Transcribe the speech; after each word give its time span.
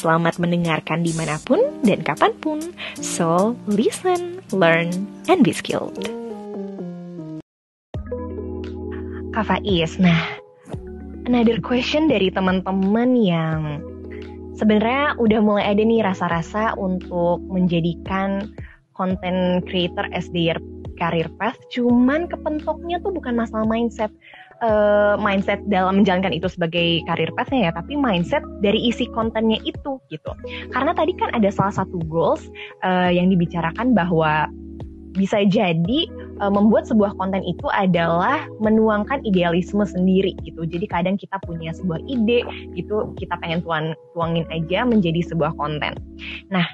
Selamat 0.00 0.40
mendengarkan 0.40 1.04
di 1.04 1.12
mana 1.12 1.36
pun 1.44 1.60
dan 1.84 2.00
kapan 2.00 2.32
pun. 2.40 2.56
So, 3.04 3.52
listen, 3.68 4.40
learn, 4.48 4.88
and 5.28 5.44
be 5.44 5.52
skilled. 5.52 6.00
Kak 9.36 9.44
Faiz, 9.44 10.00
nah, 10.00 10.40
another 11.28 11.60
question 11.60 12.08
dari 12.08 12.32
teman-teman 12.32 13.12
yang 13.12 13.84
sebenarnya 14.56 15.20
udah 15.20 15.40
mulai 15.44 15.68
ada 15.68 15.84
nih 15.84 16.00
rasa-rasa 16.00 16.72
untuk 16.80 17.44
menjadikan 17.52 18.56
content 18.96 19.60
creator 19.68 20.08
as 20.16 20.32
their 20.32 20.56
career 20.96 21.28
path, 21.36 21.60
cuman 21.76 22.24
kepentoknya 22.24 23.04
tuh 23.04 23.12
bukan 23.12 23.36
masalah 23.36 23.68
mindset, 23.68 24.08
uh, 24.62 25.14
mindset 25.20 25.60
dalam 25.68 26.00
menjalankan 26.00 26.32
itu 26.32 26.48
sebagai 26.48 27.04
karir 27.08 27.30
pathnya 27.36 27.68
ya, 27.68 27.72
tapi 27.74 27.96
mindset 27.96 28.44
dari 28.64 28.78
isi 28.88 29.08
kontennya 29.12 29.60
itu 29.66 30.00
gitu. 30.08 30.32
Karena 30.72 30.92
tadi 30.96 31.12
kan 31.16 31.32
ada 31.34 31.48
salah 31.52 31.74
satu 31.84 32.00
goals 32.08 32.48
uh, 32.84 33.10
yang 33.10 33.28
dibicarakan 33.28 33.92
bahwa 33.92 34.48
bisa 35.10 35.42
jadi 35.42 36.06
uh, 36.38 36.52
membuat 36.52 36.86
sebuah 36.86 37.18
konten 37.18 37.42
itu 37.42 37.66
adalah 37.74 38.46
menuangkan 38.62 39.26
idealisme 39.26 39.82
sendiri 39.82 40.38
gitu. 40.46 40.62
Jadi 40.62 40.86
kadang 40.86 41.18
kita 41.18 41.36
punya 41.42 41.74
sebuah 41.74 41.98
ide 42.06 42.46
gitu, 42.78 43.10
kita 43.18 43.34
pengen 43.42 43.58
tuang 43.66 43.98
tuangin 44.14 44.46
aja 44.54 44.86
menjadi 44.86 45.26
sebuah 45.26 45.58
konten. 45.58 45.98
Nah, 46.54 46.66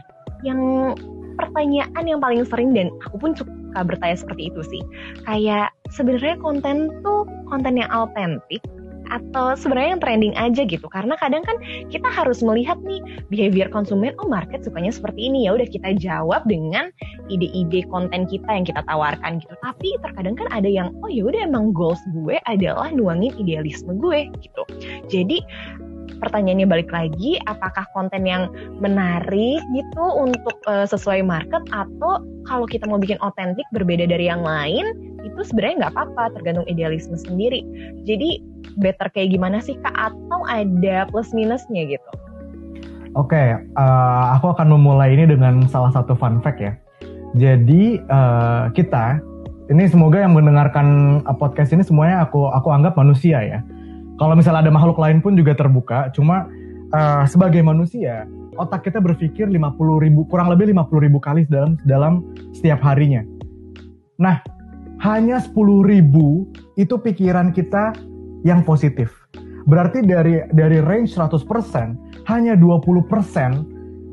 yang 0.44 0.92
pertanyaan 1.36 2.04
yang 2.04 2.20
paling 2.20 2.44
sering 2.48 2.72
dan 2.76 2.92
aku 3.04 3.16
pun 3.20 3.32
suka 3.76 3.84
bertanya 3.92 4.16
seperti 4.16 4.48
itu 4.48 4.60
sih. 4.64 4.82
Kayak 5.28 5.76
sebenarnya 5.92 6.40
konten 6.40 6.88
tuh 7.04 7.28
konten 7.52 7.76
yang 7.76 7.92
autentik 7.92 8.64
atau 9.06 9.54
sebenarnya 9.54 9.94
yang 9.94 10.02
trending 10.02 10.34
aja 10.34 10.64
gitu. 10.64 10.88
Karena 10.88 11.14
kadang 11.20 11.44
kan 11.44 11.60
kita 11.92 12.08
harus 12.08 12.40
melihat 12.40 12.80
nih 12.82 12.98
behavior 13.28 13.68
konsumen 13.68 14.16
oh 14.18 14.26
market 14.26 14.64
sukanya 14.64 14.90
seperti 14.90 15.28
ini. 15.28 15.44
Ya 15.44 15.54
udah 15.54 15.68
kita 15.68 15.92
jawab 16.00 16.42
dengan 16.48 16.88
ide-ide 17.28 17.84
konten 17.92 18.24
kita 18.24 18.48
yang 18.48 18.64
kita 18.64 18.80
tawarkan 18.88 19.38
gitu. 19.44 19.52
Tapi 19.60 19.88
terkadang 20.00 20.40
kan 20.40 20.48
ada 20.50 20.66
yang 20.66 20.90
oh 21.04 21.10
ya 21.12 21.28
udah 21.28 21.44
emang 21.44 21.70
goals 21.76 22.00
gue 22.16 22.40
adalah 22.48 22.88
nuangin 22.90 23.36
idealisme 23.36 23.92
gue 24.00 24.32
gitu. 24.40 24.62
Jadi 25.06 25.44
pertanyaannya 26.18 26.66
balik 26.68 26.90
lagi 26.90 27.40
apakah 27.46 27.84
konten 27.92 28.24
yang 28.24 28.48
menarik 28.80 29.60
gitu 29.74 30.04
untuk 30.16 30.56
uh, 30.66 30.88
sesuai 30.88 31.24
market 31.24 31.62
atau 31.70 32.22
kalau 32.46 32.66
kita 32.66 32.86
mau 32.86 33.00
bikin 33.00 33.18
otentik 33.20 33.66
berbeda 33.74 34.06
dari 34.06 34.30
yang 34.30 34.40
lain 34.40 34.94
itu 35.26 35.40
sebenarnya 35.42 35.86
nggak 35.86 35.94
apa-apa 35.98 36.38
tergantung 36.38 36.66
idealisme 36.70 37.18
sendiri. 37.18 37.66
Jadi 38.06 38.40
better 38.78 39.10
kayak 39.10 39.34
gimana 39.34 39.58
sih 39.58 39.74
kak? 39.82 39.94
Atau 39.94 40.46
ada 40.46 41.10
plus 41.10 41.34
minusnya 41.34 41.82
gitu? 41.90 42.10
Oke, 43.16 43.32
okay, 43.32 43.48
uh, 43.74 43.80
eh, 43.80 44.24
aku 44.38 44.52
akan 44.52 44.76
memulai 44.76 45.16
ini 45.16 45.24
dengan 45.24 45.64
salah 45.66 45.90
satu 45.90 46.14
fun 46.14 46.38
fact 46.44 46.60
ya. 46.60 46.72
Jadi 47.34 47.98
uh, 48.06 48.70
kita 48.70 49.18
ini 49.66 49.90
semoga 49.90 50.22
yang 50.22 50.36
mendengarkan 50.36 51.20
podcast 51.42 51.74
ini 51.74 51.82
semuanya 51.82 52.22
aku 52.22 52.46
aku 52.54 52.70
anggap 52.70 52.94
manusia 52.94 53.42
ya 53.42 53.58
kalau 54.16 54.34
misalnya 54.36 54.68
ada 54.68 54.72
makhluk 54.72 54.96
lain 54.96 55.20
pun 55.20 55.36
juga 55.36 55.52
terbuka, 55.52 56.08
cuma 56.16 56.48
uh, 56.92 57.24
sebagai 57.28 57.60
manusia 57.60 58.24
otak 58.56 58.88
kita 58.88 58.98
berpikir 58.98 59.46
50 59.46 60.04
ribu 60.04 60.24
kurang 60.26 60.48
lebih 60.48 60.72
50 60.72 61.04
ribu 61.06 61.18
kali 61.20 61.44
dalam 61.46 61.76
dalam 61.84 62.24
setiap 62.56 62.80
harinya. 62.82 63.22
Nah, 64.16 64.40
hanya 65.04 65.36
10 65.40 65.52
ribu 65.84 66.48
itu 66.80 66.96
pikiran 66.96 67.52
kita 67.52 67.92
yang 68.42 68.64
positif. 68.64 69.12
Berarti 69.68 70.00
dari 70.00 70.40
dari 70.54 70.80
range 70.80 71.12
100% 71.12 71.44
hanya 72.30 72.54
20% 72.56 72.64
uh, 72.64 73.04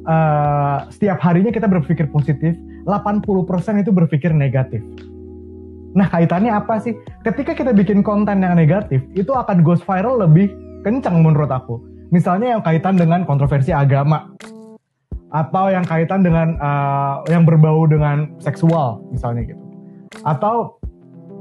eh, 0.04 0.80
setiap 0.92 1.18
harinya 1.24 1.52
kita 1.54 1.70
berpikir 1.70 2.12
positif, 2.12 2.58
80% 2.84 3.82
itu 3.82 3.92
berpikir 3.94 4.36
negatif. 4.36 4.84
Nah 5.94 6.10
kaitannya 6.10 6.50
apa 6.50 6.82
sih? 6.82 6.98
Ketika 7.22 7.54
kita 7.54 7.72
bikin 7.74 8.02
konten 8.02 8.42
yang 8.42 8.58
negatif, 8.58 9.06
itu 9.14 9.30
akan 9.30 9.62
ghost 9.62 9.86
viral 9.86 10.22
lebih 10.22 10.50
kencang 10.82 11.22
menurut 11.22 11.50
aku. 11.50 11.80
Misalnya 12.10 12.58
yang 12.58 12.62
kaitan 12.62 12.98
dengan 12.98 13.26
kontroversi 13.26 13.74
agama, 13.74 14.30
atau 15.34 15.66
yang 15.74 15.82
kaitan 15.82 16.22
dengan 16.22 16.54
uh, 16.62 17.26
yang 17.26 17.42
berbau 17.42 17.90
dengan 17.90 18.38
seksual 18.38 19.02
misalnya 19.10 19.50
gitu, 19.50 19.64
atau 20.22 20.78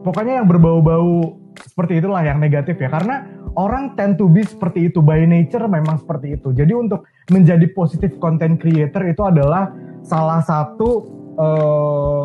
pokoknya 0.00 0.40
yang 0.40 0.48
berbau-bau 0.48 1.36
seperti 1.60 2.00
itulah 2.00 2.24
yang 2.24 2.40
negatif 2.40 2.80
ya, 2.80 2.88
karena 2.88 3.28
orang 3.52 3.92
tend 4.00 4.16
to 4.16 4.32
be 4.32 4.40
seperti 4.40 4.88
itu 4.88 5.04
by 5.04 5.20
nature 5.28 5.68
memang 5.68 6.00
seperti 6.00 6.40
itu. 6.40 6.56
Jadi 6.56 6.72
untuk 6.72 7.04
menjadi 7.28 7.68
positif 7.76 8.16
content 8.16 8.56
creator 8.56 9.04
itu 9.04 9.20
adalah 9.28 9.68
salah 10.00 10.40
satu 10.40 10.90
uh, 11.36 12.24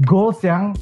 goals 0.00 0.40
yang 0.40 0.72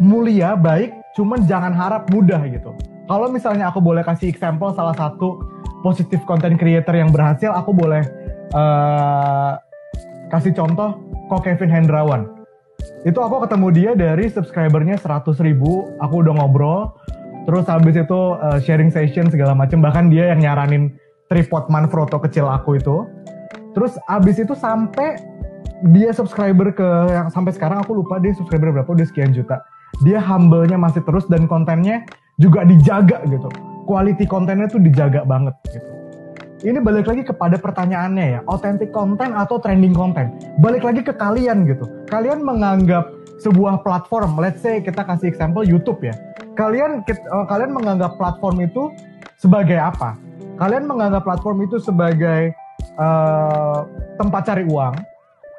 mulia, 0.00 0.56
baik, 0.56 0.94
cuman 1.18 1.44
jangan 1.44 1.74
harap 1.74 2.08
mudah 2.08 2.40
gitu. 2.48 2.72
Kalau 3.10 3.28
misalnya 3.28 3.68
aku 3.68 3.82
boleh 3.82 4.00
kasih 4.06 4.30
example 4.30 4.72
salah 4.72 4.96
satu 4.96 5.42
positif 5.82 6.22
content 6.24 6.56
creator 6.56 6.94
yang 6.94 7.10
berhasil, 7.10 7.50
aku 7.52 7.74
boleh 7.74 8.06
uh, 8.54 9.58
kasih 10.30 10.54
contoh 10.54 10.96
kok 11.28 11.42
Kevin 11.44 11.68
Hendrawan. 11.68 12.22
Itu 13.02 13.18
aku 13.20 13.42
ketemu 13.44 13.68
dia 13.74 13.90
dari 13.98 14.30
subscribernya 14.30 14.96
100 14.96 15.34
ribu, 15.42 15.90
aku 15.98 16.22
udah 16.22 16.32
ngobrol, 16.38 16.94
terus 17.44 17.66
habis 17.66 17.98
itu 17.98 18.20
uh, 18.38 18.58
sharing 18.62 18.88
session 18.88 19.28
segala 19.28 19.52
macam, 19.52 19.82
bahkan 19.82 20.06
dia 20.06 20.30
yang 20.30 20.40
nyaranin 20.40 20.94
tripod 21.26 21.66
Manfrotto 21.68 22.22
kecil 22.22 22.46
aku 22.46 22.78
itu. 22.78 23.04
Terus 23.72 23.96
habis 24.06 24.36
itu 24.38 24.54
sampai 24.54 25.18
dia 25.90 26.14
subscriber 26.14 26.70
ke 26.70 26.86
yang 27.10 27.26
sampai 27.26 27.50
sekarang 27.50 27.82
aku 27.82 27.98
lupa 27.98 28.22
dia 28.22 28.30
subscriber 28.38 28.70
berapa 28.70 28.86
udah 28.86 29.06
sekian 29.08 29.34
juta 29.34 29.58
dia 30.02 30.18
humble-nya 30.18 30.76
masih 30.76 31.02
terus 31.06 31.24
dan 31.30 31.46
kontennya 31.46 32.02
juga 32.36 32.66
dijaga 32.66 33.22
gitu. 33.30 33.48
Quality 33.86 34.24
kontennya 34.26 34.66
tuh 34.70 34.82
dijaga 34.82 35.26
banget 35.26 35.54
gitu. 35.70 35.90
Ini 36.62 36.78
balik 36.78 37.10
lagi 37.10 37.26
kepada 37.26 37.58
pertanyaannya 37.58 38.38
ya, 38.38 38.40
authentic 38.46 38.94
konten 38.94 39.34
atau 39.34 39.58
trending 39.58 39.90
konten. 39.90 40.30
Balik 40.62 40.86
lagi 40.86 41.02
ke 41.02 41.10
kalian 41.10 41.66
gitu. 41.66 41.90
Kalian 42.06 42.46
menganggap 42.46 43.10
sebuah 43.42 43.82
platform, 43.82 44.38
let's 44.38 44.62
say 44.62 44.78
kita 44.78 45.02
kasih 45.02 45.34
example 45.34 45.66
YouTube 45.66 45.98
ya. 46.06 46.14
Kalian 46.54 47.02
uh, 47.34 47.46
kalian 47.50 47.74
menganggap 47.74 48.14
platform 48.14 48.62
itu 48.62 48.94
sebagai 49.42 49.74
apa? 49.74 50.14
Kalian 50.62 50.86
menganggap 50.86 51.26
platform 51.26 51.66
itu 51.66 51.82
sebagai 51.82 52.54
uh, 52.94 53.82
tempat 54.14 54.46
cari 54.46 54.62
uang. 54.62 54.94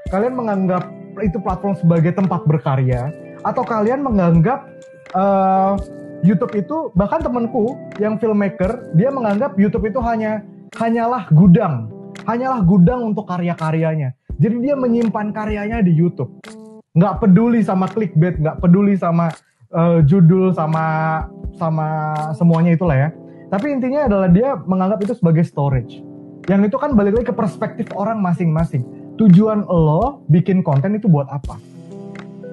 Kalian 0.08 0.40
menganggap 0.40 0.88
itu 1.20 1.36
platform 1.44 1.76
sebagai 1.76 2.16
tempat 2.16 2.48
berkarya 2.48 3.12
atau 3.44 3.64
kalian 3.64 4.02
menganggap 4.02 4.66
uh, 5.14 5.76
YouTube 6.24 6.56
itu 6.56 6.78
bahkan 6.96 7.20
temanku 7.20 7.76
yang 8.00 8.16
filmmaker 8.16 8.96
dia 8.96 9.12
menganggap 9.12 9.60
YouTube 9.60 9.92
itu 9.92 10.00
hanya 10.00 10.42
hanyalah 10.80 11.28
gudang, 11.30 11.92
hanyalah 12.24 12.64
gudang 12.64 13.12
untuk 13.14 13.28
karya-karyanya. 13.28 14.16
Jadi 14.40 14.56
dia 14.64 14.76
menyimpan 14.80 15.36
karyanya 15.36 15.84
di 15.84 15.94
YouTube. 15.94 16.42
Nggak 16.96 17.22
peduli 17.22 17.62
sama 17.62 17.86
clickbait, 17.92 18.40
nggak 18.40 18.64
peduli 18.64 18.96
sama 18.98 19.30
uh, 19.76 20.00
judul, 20.02 20.56
sama 20.56 20.86
sama 21.60 22.16
semuanya 22.34 22.74
itulah 22.74 22.98
ya. 22.98 23.10
Tapi 23.52 23.70
intinya 23.70 24.10
adalah 24.10 24.30
dia 24.32 24.58
menganggap 24.58 25.06
itu 25.06 25.14
sebagai 25.14 25.46
storage. 25.46 26.02
Yang 26.50 26.74
itu 26.74 26.78
kan 26.82 26.98
balik 26.98 27.20
lagi 27.20 27.30
ke 27.30 27.36
perspektif 27.36 27.88
orang 27.94 28.18
masing-masing. 28.24 28.82
Tujuan 29.20 29.68
lo 29.70 30.26
bikin 30.32 30.66
konten 30.66 30.98
itu 30.98 31.06
buat 31.06 31.30
apa? 31.30 31.73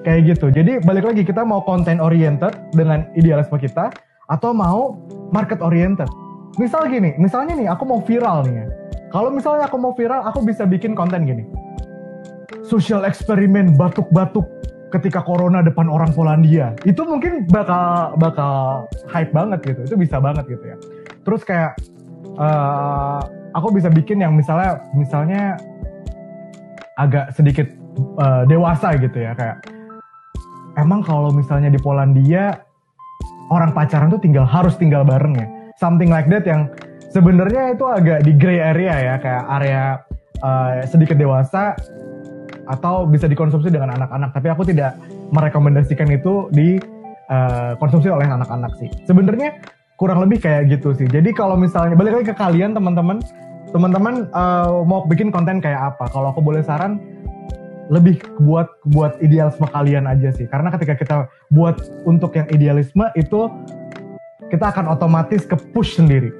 Kayak 0.01 0.33
gitu. 0.33 0.45
Jadi 0.49 0.81
balik 0.81 1.05
lagi 1.05 1.21
kita 1.21 1.45
mau 1.45 1.61
content 1.61 2.01
oriented 2.01 2.57
dengan 2.73 3.05
idealisme 3.13 3.57
kita 3.61 3.93
atau 4.31 4.49
mau 4.55 4.97
market 5.29 5.61
oriented. 5.61 6.09
Misal 6.57 6.89
gini, 6.89 7.15
misalnya 7.15 7.53
nih 7.55 7.67
aku 7.69 7.83
mau 7.85 7.99
viral 8.03 8.43
nih 8.49 8.65
ya. 8.65 8.67
Kalau 9.11 9.29
misalnya 9.29 9.67
aku 9.67 9.77
mau 9.77 9.93
viral, 9.93 10.23
aku 10.23 10.41
bisa 10.43 10.63
bikin 10.63 10.95
konten 10.95 11.27
gini. 11.27 11.43
Social 12.63 13.03
eksperimen 13.03 13.75
batuk-batuk 13.75 14.47
ketika 14.91 15.23
corona 15.23 15.63
depan 15.63 15.87
orang 15.87 16.11
Polandia. 16.11 16.75
Itu 16.83 17.03
mungkin 17.07 17.47
bakal 17.47 18.15
bakal 18.19 18.87
hype 19.11 19.31
banget 19.31 19.59
gitu. 19.63 19.81
Itu 19.87 19.95
bisa 19.99 20.19
banget 20.19 20.47
gitu 20.47 20.63
ya. 20.63 20.77
Terus 21.23 21.41
kayak 21.43 21.75
uh, 22.39 23.19
aku 23.55 23.71
bisa 23.75 23.91
bikin 23.91 24.23
yang 24.23 24.35
misalnya 24.35 24.79
misalnya 24.95 25.59
agak 26.99 27.31
sedikit 27.35 27.67
uh, 28.19 28.43
dewasa 28.47 28.95
gitu 28.99 29.17
ya 29.19 29.31
kayak 29.35 29.63
emang 30.81 31.05
kalau 31.05 31.29
misalnya 31.29 31.69
di 31.69 31.77
Polandia 31.77 32.57
orang 33.53 33.71
pacaran 33.71 34.09
tuh 34.09 34.19
tinggal 34.19 34.43
harus 34.43 34.75
tinggal 34.75 35.05
bareng 35.05 35.37
ya? 35.37 35.47
Something 35.77 36.09
like 36.09 36.27
that 36.33 36.43
yang 36.43 36.67
sebenarnya 37.13 37.77
itu 37.77 37.85
agak 37.85 38.25
di 38.25 38.33
gray 38.35 38.59
area 38.59 38.95
ya 38.97 39.15
kayak 39.21 39.43
area 39.61 39.81
uh, 40.41 40.81
sedikit 40.89 41.15
dewasa 41.15 41.77
atau 42.69 43.03
bisa 43.05 43.27
dikonsumsi 43.27 43.69
dengan 43.69 43.93
anak-anak. 43.95 44.33
Tapi 44.33 44.47
aku 44.49 44.63
tidak 44.67 44.97
merekomendasikan 45.31 46.07
itu 46.11 46.47
di 46.51 46.77
uh, 47.31 47.73
konsumsi 47.77 48.07
oleh 48.11 48.27
anak-anak 48.27 48.71
sih. 48.79 48.89
Sebenarnya 49.05 49.59
kurang 49.99 50.23
lebih 50.25 50.41
kayak 50.41 50.71
gitu 50.71 50.97
sih. 50.97 51.05
Jadi 51.05 51.29
kalau 51.35 51.53
misalnya 51.53 51.93
balik 51.93 52.21
lagi 52.21 52.33
ke 52.33 52.35
kalian 52.35 52.73
teman-teman. 52.73 53.21
Teman-teman 53.71 54.27
uh, 54.35 54.83
mau 54.83 55.07
bikin 55.07 55.31
konten 55.31 55.63
kayak 55.63 55.95
apa? 55.95 56.11
Kalau 56.11 56.35
aku 56.35 56.43
boleh 56.43 56.59
saran, 56.59 56.99
lebih 57.91 58.23
buat 58.39 58.71
buat 58.87 59.19
idealisme 59.19 59.67
kalian 59.67 60.07
aja 60.07 60.31
sih. 60.31 60.47
Karena 60.47 60.71
ketika 60.71 60.95
kita 60.95 61.15
buat 61.51 61.77
untuk 62.07 62.39
yang 62.39 62.47
idealisme 62.47 63.03
itu 63.19 63.51
kita 64.47 64.71
akan 64.71 64.95
otomatis 64.95 65.43
ke 65.43 65.59
push 65.75 65.99
sendiri. 65.99 66.31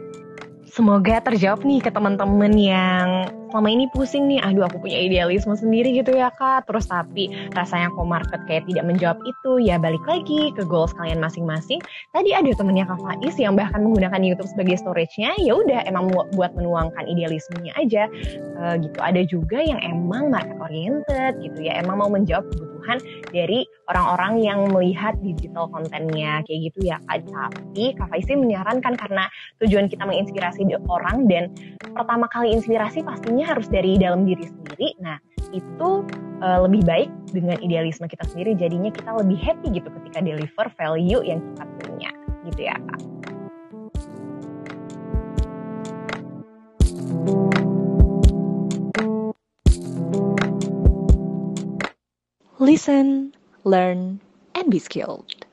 Semoga 0.72 1.20
terjawab 1.20 1.68
nih 1.68 1.84
ke 1.84 1.92
teman-teman 1.92 2.56
yang 2.56 3.28
selama 3.52 3.68
ini 3.68 3.86
pusing 3.92 4.32
nih, 4.32 4.40
aduh 4.40 4.66
aku 4.66 4.80
punya 4.80 4.96
idealisme 4.96 5.52
sendiri 5.52 5.92
gitu 5.92 6.16
ya 6.16 6.32
kak, 6.32 6.66
terus 6.66 6.88
tapi 6.88 7.30
rasanya 7.52 7.92
kok 7.92 8.08
market 8.08 8.42
kayak 8.48 8.64
tidak 8.72 8.88
menjawab 8.88 9.20
itu, 9.28 9.52
ya 9.60 9.76
balik 9.76 10.02
lagi 10.08 10.56
ke 10.56 10.64
goals 10.64 10.96
kalian 10.96 11.20
masing-masing. 11.20 11.84
Tadi 12.16 12.32
ada 12.32 12.48
temennya 12.56 12.88
kak 12.88 13.04
Faiz 13.04 13.36
yang 13.36 13.60
bahkan 13.60 13.84
menggunakan 13.84 14.24
YouTube 14.24 14.48
sebagai 14.48 14.80
storage-nya, 14.80 15.36
ya 15.44 15.54
udah 15.60 15.84
emang 15.84 16.10
buat 16.34 16.56
menuangkan 16.56 17.06
idealismenya 17.12 17.76
aja 17.76 18.08
uh, 18.58 18.80
gitu. 18.80 18.98
Ada 19.04 19.28
juga 19.28 19.60
yang 19.60 19.84
emang 19.84 20.32
market 20.32 20.56
oriented 20.58 21.44
gitu 21.44 21.60
ya, 21.68 21.84
emang 21.84 22.00
mau 22.00 22.08
menjawab 22.08 22.48
kebutuhan 22.48 22.71
dari 23.32 23.64
orang-orang 23.90 24.34
yang 24.42 24.60
melihat 24.72 25.14
digital 25.22 25.70
kontennya 25.70 26.42
kayak 26.46 26.60
gitu 26.72 26.80
ya 26.92 26.98
kak. 27.08 27.26
Tapi 27.56 27.96
kak 27.96 28.08
Faiz 28.10 28.28
menyarankan 28.28 28.94
karena 28.98 29.26
tujuan 29.64 29.88
kita 29.88 30.04
menginspirasi 30.08 30.66
orang 30.88 31.30
dan 31.30 31.52
pertama 31.94 32.26
kali 32.32 32.54
inspirasi 32.56 33.04
pastinya 33.04 33.46
harus 33.46 33.68
dari 33.68 34.00
dalam 34.00 34.24
diri 34.26 34.46
sendiri. 34.48 34.96
Nah, 35.04 35.18
itu 35.52 36.06
uh, 36.42 36.60
lebih 36.66 36.82
baik 36.88 37.10
dengan 37.32 37.60
idealisme 37.60 38.08
kita 38.08 38.24
sendiri. 38.30 38.56
Jadinya 38.56 38.90
kita 38.90 39.12
lebih 39.20 39.38
happy 39.38 39.68
gitu 39.76 39.88
ketika 40.02 40.20
deliver 40.24 40.68
value 40.80 41.22
yang 41.26 41.40
kita 41.42 41.64
punya, 41.84 42.12
gitu 42.48 42.62
ya 42.72 42.76
kak. 42.78 43.11
Listen, 52.72 53.36
learn, 53.66 54.22
and 54.56 54.72
be 54.72 54.80
skilled. 54.80 55.46